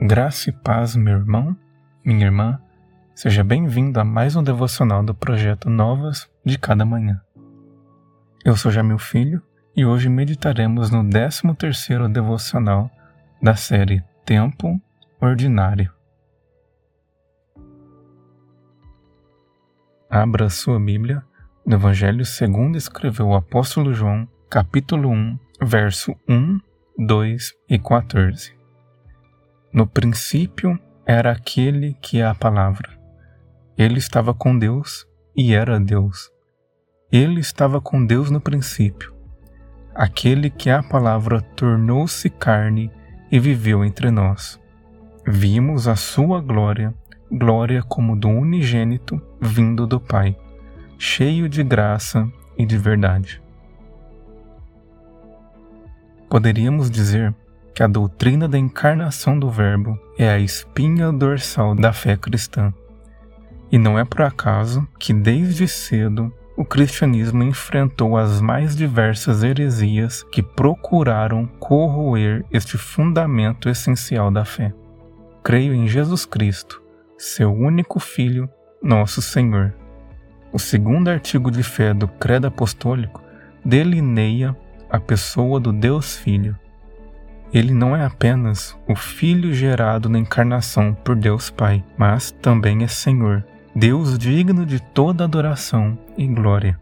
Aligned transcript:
Graça 0.00 0.50
e 0.50 0.52
paz, 0.52 0.94
meu 0.94 1.14
irmão, 1.16 1.56
minha 2.04 2.26
irmã, 2.26 2.60
seja 3.14 3.42
bem-vindo 3.42 3.98
a 3.98 4.04
mais 4.04 4.36
um 4.36 4.42
devocional 4.42 5.02
do 5.02 5.14
projeto 5.14 5.70
Novas 5.70 6.30
de 6.44 6.58
Cada 6.58 6.84
Manhã. 6.84 7.18
Eu 8.44 8.54
sou 8.58 8.70
Jamil 8.70 8.98
Filho 8.98 9.42
e 9.74 9.86
hoje 9.86 10.10
meditaremos 10.10 10.90
no 10.90 11.02
13º 11.02 12.12
devocional 12.12 12.90
da 13.42 13.56
série 13.56 14.04
Tempo 14.22 14.78
Ordinário. 15.18 15.90
Abra 20.10 20.50
sua 20.50 20.78
Bíblia 20.78 21.24
no 21.64 21.76
Evangelho 21.76 22.24
segundo 22.26 22.76
escreveu 22.76 23.28
o 23.28 23.34
apóstolo 23.34 23.94
João, 23.94 24.28
capítulo 24.50 25.08
1, 25.08 25.38
verso 25.62 26.14
1, 26.28 26.60
2 26.98 27.54
e 27.70 27.78
14. 27.78 28.55
No 29.76 29.86
princípio 29.86 30.80
era 31.04 31.30
aquele 31.30 31.98
que 32.00 32.18
é 32.18 32.24
a 32.24 32.34
palavra. 32.34 32.98
Ele 33.76 33.98
estava 33.98 34.32
com 34.32 34.58
Deus 34.58 35.06
e 35.36 35.52
era 35.52 35.78
Deus. 35.78 36.30
Ele 37.12 37.40
estava 37.40 37.78
com 37.78 38.02
Deus 38.02 38.30
no 38.30 38.40
princípio. 38.40 39.14
Aquele 39.94 40.48
que 40.48 40.70
é 40.70 40.72
a 40.72 40.82
palavra 40.82 41.42
tornou-se 41.42 42.30
carne 42.30 42.90
e 43.30 43.38
viveu 43.38 43.84
entre 43.84 44.10
nós. 44.10 44.58
Vimos 45.26 45.86
a 45.86 45.94
sua 45.94 46.40
glória, 46.40 46.94
glória 47.30 47.82
como 47.82 48.16
do 48.16 48.30
unigênito 48.30 49.20
vindo 49.38 49.86
do 49.86 50.00
Pai, 50.00 50.34
cheio 50.96 51.50
de 51.50 51.62
graça 51.62 52.26
e 52.56 52.64
de 52.64 52.78
verdade. 52.78 53.42
Poderíamos 56.30 56.90
dizer 56.90 57.36
que 57.76 57.82
a 57.82 57.86
doutrina 57.86 58.48
da 58.48 58.56
encarnação 58.56 59.38
do 59.38 59.50
Verbo 59.50 60.00
é 60.16 60.30
a 60.30 60.38
espinha 60.38 61.12
dorsal 61.12 61.74
da 61.74 61.92
fé 61.92 62.16
cristã. 62.16 62.72
E 63.70 63.76
não 63.76 63.98
é 63.98 64.04
por 64.04 64.22
acaso 64.22 64.88
que 64.98 65.12
desde 65.12 65.68
cedo 65.68 66.32
o 66.56 66.64
cristianismo 66.64 67.42
enfrentou 67.42 68.16
as 68.16 68.40
mais 68.40 68.74
diversas 68.74 69.42
heresias 69.42 70.22
que 70.32 70.42
procuraram 70.42 71.44
corroer 71.60 72.46
este 72.50 72.78
fundamento 72.78 73.68
essencial 73.68 74.30
da 74.30 74.46
fé. 74.46 74.72
Creio 75.44 75.74
em 75.74 75.86
Jesus 75.86 76.24
Cristo, 76.24 76.82
seu 77.18 77.52
único 77.52 78.00
Filho, 78.00 78.48
nosso 78.82 79.20
Senhor. 79.20 79.74
O 80.50 80.58
segundo 80.58 81.08
artigo 81.08 81.50
de 81.50 81.62
fé 81.62 81.92
do 81.92 82.08
Credo 82.08 82.46
Apostólico 82.46 83.22
delineia 83.62 84.56
a 84.88 84.98
pessoa 84.98 85.60
do 85.60 85.74
Deus 85.74 86.16
Filho 86.16 86.56
ele 87.52 87.72
não 87.72 87.96
é 87.96 88.04
apenas 88.04 88.76
o 88.86 88.94
Filho 88.94 89.52
gerado 89.52 90.08
na 90.08 90.18
encarnação 90.18 90.94
por 90.94 91.16
Deus 91.16 91.50
Pai, 91.50 91.84
mas 91.96 92.30
também 92.30 92.84
é 92.84 92.88
Senhor, 92.88 93.44
Deus 93.74 94.18
digno 94.18 94.64
de 94.64 94.80
toda 94.80 95.24
adoração 95.24 95.98
e 96.16 96.26
glória. 96.26 96.78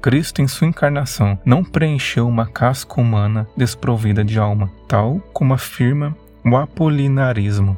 Cristo, 0.00 0.42
em 0.42 0.48
sua 0.48 0.66
encarnação, 0.66 1.38
não 1.44 1.64
preencheu 1.64 2.28
uma 2.28 2.46
casca 2.46 3.00
humana 3.00 3.46
desprovida 3.56 4.22
de 4.22 4.38
alma, 4.38 4.70
tal 4.86 5.18
como 5.32 5.54
afirma 5.54 6.14
o 6.44 6.56
apolinarismo. 6.56 7.76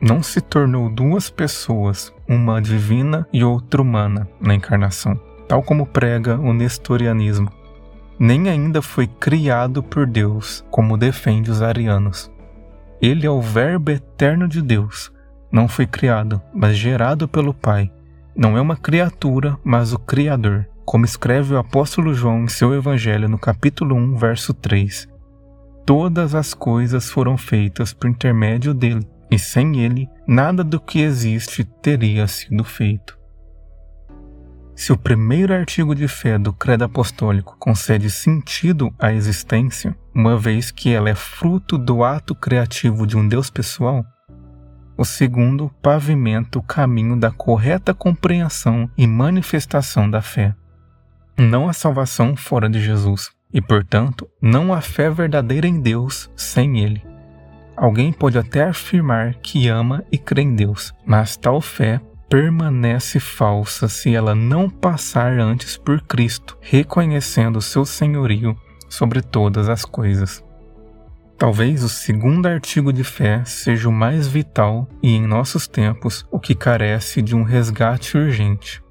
Não 0.00 0.22
se 0.22 0.40
tornou 0.42 0.90
duas 0.90 1.30
pessoas, 1.30 2.12
uma 2.28 2.60
divina 2.60 3.26
e 3.32 3.42
outra 3.42 3.80
humana, 3.80 4.28
na 4.38 4.54
encarnação, 4.54 5.18
tal 5.48 5.62
como 5.62 5.86
prega 5.86 6.38
o 6.38 6.52
nestorianismo 6.52 7.50
nem 8.18 8.48
ainda 8.48 8.80
foi 8.80 9.06
criado 9.06 9.82
por 9.82 10.06
Deus, 10.06 10.64
como 10.70 10.96
defende 10.96 11.50
os 11.50 11.62
arianos. 11.62 12.30
Ele 13.00 13.26
é 13.26 13.30
o 13.30 13.40
Verbo 13.40 13.90
eterno 13.90 14.48
de 14.48 14.62
Deus. 14.62 15.12
Não 15.50 15.68
foi 15.68 15.86
criado, 15.86 16.40
mas 16.54 16.76
gerado 16.76 17.28
pelo 17.28 17.52
Pai. 17.52 17.92
Não 18.36 18.56
é 18.56 18.60
uma 18.60 18.76
criatura, 18.76 19.56
mas 19.62 19.92
o 19.92 19.98
Criador, 19.98 20.66
como 20.84 21.04
escreve 21.04 21.54
o 21.54 21.58
apóstolo 21.58 22.14
João 22.14 22.44
em 22.44 22.48
seu 22.48 22.74
Evangelho 22.74 23.28
no 23.28 23.38
capítulo 23.38 23.94
1, 23.94 24.16
verso 24.16 24.52
3. 24.52 25.08
Todas 25.86 26.34
as 26.34 26.54
coisas 26.54 27.10
foram 27.10 27.36
feitas 27.36 27.92
por 27.92 28.08
intermédio 28.08 28.72
dele, 28.72 29.06
e 29.30 29.38
sem 29.38 29.80
ele, 29.80 30.08
nada 30.26 30.64
do 30.64 30.80
que 30.80 31.00
existe 31.00 31.64
teria 31.64 32.26
sido 32.26 32.64
feito. 32.64 33.18
Se 34.74 34.92
o 34.92 34.96
primeiro 34.96 35.54
artigo 35.54 35.94
de 35.94 36.08
fé 36.08 36.36
do 36.36 36.52
Credo 36.52 36.84
Apostólico 36.84 37.56
concede 37.58 38.10
sentido 38.10 38.92
à 38.98 39.12
existência, 39.12 39.96
uma 40.12 40.36
vez 40.36 40.72
que 40.72 40.92
ela 40.92 41.08
é 41.08 41.14
fruto 41.14 41.78
do 41.78 42.02
ato 42.02 42.34
criativo 42.34 43.06
de 43.06 43.16
um 43.16 43.26
Deus 43.26 43.48
pessoal, 43.48 44.04
o 44.96 45.04
segundo 45.04 45.70
pavimenta 45.80 46.58
o 46.58 46.62
caminho 46.62 47.16
da 47.16 47.30
correta 47.30 47.94
compreensão 47.94 48.90
e 48.96 49.06
manifestação 49.06 50.10
da 50.10 50.20
fé. 50.20 50.54
Não 51.36 51.68
há 51.68 51.72
salvação 51.72 52.36
fora 52.36 52.68
de 52.68 52.80
Jesus, 52.80 53.30
e 53.52 53.60
portanto, 53.60 54.28
não 54.42 54.74
há 54.74 54.80
fé 54.80 55.08
verdadeira 55.08 55.68
em 55.68 55.80
Deus 55.80 56.30
sem 56.36 56.80
Ele. 56.80 57.02
Alguém 57.76 58.12
pode 58.12 58.38
até 58.38 58.64
afirmar 58.64 59.34
que 59.34 59.68
ama 59.68 60.04
e 60.10 60.18
crê 60.18 60.42
em 60.42 60.54
Deus, 60.54 60.92
mas 61.06 61.36
tal 61.36 61.60
fé 61.60 62.00
permanece 62.34 63.20
falsa 63.20 63.88
se 63.88 64.12
ela 64.12 64.34
não 64.34 64.68
passar 64.68 65.38
antes 65.38 65.76
por 65.76 66.00
Cristo, 66.00 66.58
reconhecendo 66.60 67.62
seu 67.62 67.84
senhorio 67.84 68.58
sobre 68.88 69.22
todas 69.22 69.68
as 69.68 69.84
coisas. 69.84 70.42
Talvez 71.38 71.84
o 71.84 71.88
segundo 71.88 72.46
artigo 72.46 72.92
de 72.92 73.04
fé 73.04 73.44
seja 73.44 73.88
o 73.88 73.92
mais 73.92 74.26
vital 74.26 74.88
e, 75.00 75.14
em 75.14 75.24
nossos 75.24 75.68
tempos, 75.68 76.26
o 76.28 76.40
que 76.40 76.56
carece 76.56 77.22
de 77.22 77.36
um 77.36 77.44
resgate 77.44 78.18
urgente. 78.18 78.82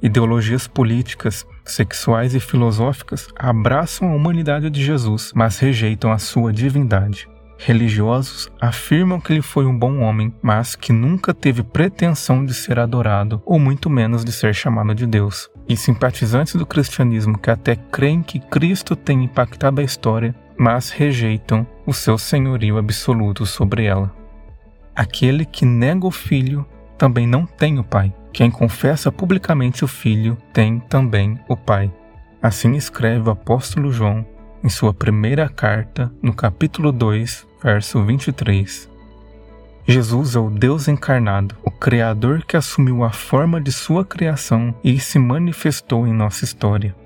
Ideologias 0.00 0.66
políticas, 0.66 1.46
sexuais 1.62 2.34
e 2.34 2.40
filosóficas 2.40 3.28
abraçam 3.38 4.10
a 4.10 4.14
humanidade 4.14 4.70
de 4.70 4.82
Jesus, 4.82 5.30
mas 5.34 5.58
rejeitam 5.58 6.10
a 6.10 6.16
sua 6.16 6.54
divindade. 6.54 7.28
Religiosos 7.58 8.50
afirmam 8.60 9.20
que 9.20 9.32
ele 9.32 9.42
foi 9.42 9.64
um 9.64 9.76
bom 9.76 10.00
homem, 10.00 10.32
mas 10.42 10.76
que 10.76 10.92
nunca 10.92 11.32
teve 11.32 11.62
pretensão 11.62 12.44
de 12.44 12.52
ser 12.52 12.78
adorado 12.78 13.42
ou 13.44 13.58
muito 13.58 13.88
menos 13.88 14.24
de 14.24 14.32
ser 14.32 14.54
chamado 14.54 14.94
de 14.94 15.06
Deus. 15.06 15.50
E 15.68 15.76
simpatizantes 15.76 16.54
do 16.54 16.66
cristianismo 16.66 17.38
que 17.38 17.50
até 17.50 17.74
creem 17.74 18.22
que 18.22 18.38
Cristo 18.38 18.94
tem 18.94 19.24
impactado 19.24 19.80
a 19.80 19.84
história, 19.84 20.34
mas 20.58 20.90
rejeitam 20.90 21.66
o 21.86 21.92
seu 21.92 22.18
senhorio 22.18 22.78
absoluto 22.78 23.46
sobre 23.46 23.84
ela. 23.84 24.14
Aquele 24.94 25.44
que 25.44 25.64
nega 25.64 26.06
o 26.06 26.10
filho 26.10 26.66
também 26.96 27.26
não 27.26 27.46
tem 27.46 27.78
o 27.78 27.84
pai. 27.84 28.14
Quem 28.32 28.50
confessa 28.50 29.10
publicamente 29.10 29.84
o 29.84 29.88
filho 29.88 30.36
tem 30.52 30.78
também 30.78 31.38
o 31.48 31.56
pai. 31.56 31.92
Assim 32.42 32.74
escreve 32.74 33.28
o 33.28 33.32
apóstolo 33.32 33.90
João 33.90 34.26
em 34.66 34.68
sua 34.68 34.92
primeira 34.92 35.48
carta, 35.48 36.12
no 36.20 36.34
capítulo 36.34 36.90
2, 36.90 37.46
verso 37.62 38.02
23. 38.02 38.90
Jesus 39.86 40.34
é 40.34 40.40
o 40.40 40.50
Deus 40.50 40.88
encarnado, 40.88 41.54
o 41.62 41.70
Criador 41.70 42.42
que 42.44 42.56
assumiu 42.56 43.04
a 43.04 43.10
forma 43.10 43.60
de 43.60 43.70
sua 43.70 44.04
criação 44.04 44.74
e 44.82 44.98
se 44.98 45.20
manifestou 45.20 46.04
em 46.04 46.12
nossa 46.12 46.44
história. 46.44 46.96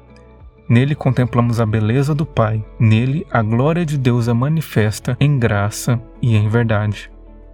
Nele 0.66 0.94
contemplamos 0.94 1.60
a 1.60 1.66
beleza 1.66 2.14
do 2.14 2.24
Pai, 2.24 2.64
nele 2.78 3.26
a 3.30 3.42
glória 3.42 3.84
de 3.84 3.98
Deus 3.98 4.26
é 4.26 4.32
manifesta 4.32 5.14
em 5.20 5.38
graça 5.38 6.00
e 6.22 6.36
em 6.36 6.48
verdade. 6.48 7.10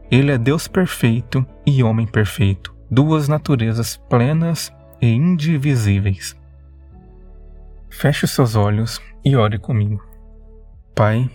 Ele 0.08 0.30
é 0.30 0.38
Deus 0.38 0.68
perfeito 0.68 1.44
e 1.66 1.82
homem 1.82 2.06
perfeito, 2.06 2.72
duas 2.88 3.26
naturezas 3.26 3.96
plenas 4.08 4.72
e 5.02 5.08
indivisíveis. 5.08 6.36
Feche 7.98 8.26
seus 8.26 8.54
olhos 8.56 9.00
e 9.24 9.34
ore 9.36 9.58
comigo. 9.58 10.04
Pai, 10.94 11.30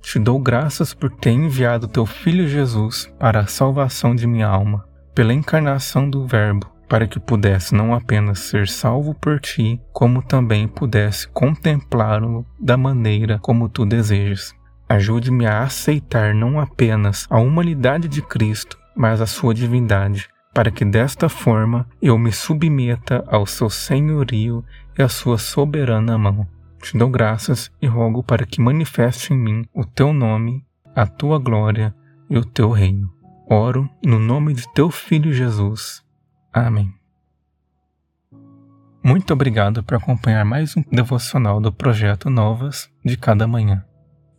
te 0.00 0.18
dou 0.18 0.38
graças 0.38 0.94
por 0.94 1.10
ter 1.10 1.32
enviado 1.32 1.86
teu 1.86 2.06
Filho 2.06 2.48
Jesus 2.48 3.12
para 3.18 3.40
a 3.40 3.46
salvação 3.46 4.14
de 4.14 4.26
minha 4.26 4.46
alma, 4.46 4.88
pela 5.14 5.34
encarnação 5.34 6.08
do 6.08 6.26
Verbo, 6.26 6.72
para 6.88 7.06
que 7.06 7.20
pudesse 7.20 7.74
não 7.74 7.92
apenas 7.92 8.38
ser 8.38 8.66
salvo 8.66 9.12
por 9.12 9.38
ti, 9.40 9.78
como 9.92 10.22
também 10.22 10.66
pudesse 10.66 11.28
contemplá-lo 11.28 12.46
da 12.58 12.78
maneira 12.78 13.38
como 13.38 13.68
tu 13.68 13.84
desejas. 13.84 14.54
Ajude-me 14.88 15.46
a 15.46 15.64
aceitar 15.64 16.34
não 16.34 16.58
apenas 16.58 17.26
a 17.28 17.38
humanidade 17.38 18.08
de 18.08 18.22
Cristo, 18.22 18.78
mas 18.96 19.20
a 19.20 19.26
sua 19.26 19.52
divindade, 19.52 20.30
para 20.56 20.70
que 20.70 20.86
desta 20.86 21.28
forma 21.28 21.86
eu 22.00 22.16
me 22.16 22.32
submeta 22.32 23.22
ao 23.26 23.44
seu 23.44 23.68
senhorio 23.68 24.64
e 24.98 25.02
à 25.02 25.08
sua 25.08 25.36
soberana 25.36 26.16
mão. 26.16 26.48
Te 26.80 26.96
dou 26.96 27.10
graças 27.10 27.70
e 27.78 27.86
rogo 27.86 28.22
para 28.22 28.46
que 28.46 28.58
manifeste 28.58 29.34
em 29.34 29.36
mim 29.36 29.68
o 29.74 29.84
teu 29.84 30.14
nome, 30.14 30.64
a 30.94 31.06
tua 31.06 31.38
glória 31.38 31.94
e 32.30 32.38
o 32.38 32.42
teu 32.42 32.70
reino. 32.70 33.12
Oro 33.46 33.86
no 34.02 34.18
nome 34.18 34.54
de 34.54 34.64
teu 34.72 34.90
Filho 34.90 35.30
Jesus. 35.30 36.02
Amém. 36.50 36.90
Muito 39.04 39.34
obrigado 39.34 39.82
por 39.82 39.96
acompanhar 39.96 40.46
mais 40.46 40.74
um 40.74 40.82
devocional 40.90 41.60
do 41.60 41.70
projeto 41.70 42.30
Novas 42.30 42.90
de 43.04 43.18
cada 43.18 43.46
manhã. 43.46 43.84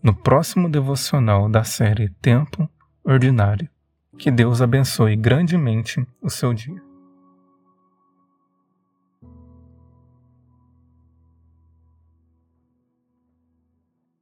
No 0.02 0.16
próximo 0.16 0.68
devocional 0.68 1.48
da 1.48 1.64
série 1.64 2.10
Tempo 2.20 2.68
ordinária. 3.04 3.70
Que 4.18 4.32
Deus 4.32 4.62
abençoe 4.62 5.16
grandemente 5.16 6.06
o 6.22 6.30
seu 6.30 6.54
dia. 6.54 6.87